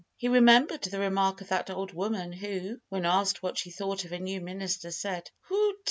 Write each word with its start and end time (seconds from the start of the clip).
He 0.17 0.27
remembered 0.27 0.81
the 0.81 0.97
remark 0.97 1.41
of 1.41 1.49
that 1.49 1.69
old 1.69 1.93
woman, 1.93 2.33
who, 2.33 2.81
when 2.89 3.05
asked 3.05 3.43
what 3.43 3.59
she 3.59 3.69
thought 3.69 4.03
of 4.03 4.11
a 4.11 4.17
new 4.17 4.41
minister, 4.41 4.89
said, 4.89 5.29
"Hoot! 5.41 5.75